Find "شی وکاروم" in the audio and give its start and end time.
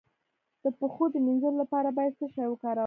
2.33-2.79